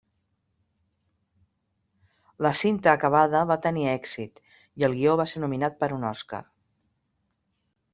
La 2.47 2.53
cinta 2.61 2.95
acabada 2.95 3.45
va 3.53 3.59
tenir 3.69 3.87
èxit 3.95 4.45
i 4.57 4.89
el 4.91 4.99
guió 5.01 5.17
va 5.23 5.31
ser 5.35 5.47
nominat 5.49 5.81
per 5.85 5.95
un 6.01 6.13
Oscar. 6.15 6.47